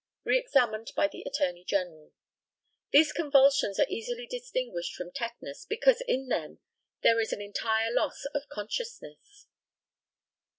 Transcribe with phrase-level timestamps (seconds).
[0.23, 2.11] Re examined by the ATTORNEY GENERAL:
[2.91, 6.57] These convulsions are easily distinguished from tetanus, because in them
[7.03, 9.45] there is an entire loss of consciousness.